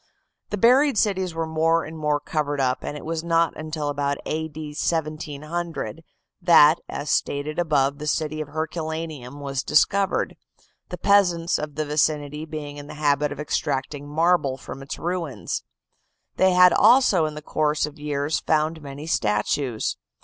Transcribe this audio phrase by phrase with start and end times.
[0.49, 4.17] The buried cities were more and more covered up, and it was not until about
[4.25, 4.47] A.
[4.47, 4.69] D.
[4.69, 6.03] 1700
[6.41, 10.35] that, as above stated, the city of Herculaneum was discovered,
[10.89, 15.61] the peasants of the vicinity being in the habit of extracting marble from its ruins.
[16.35, 19.97] They had also, in the course of years, found many statues.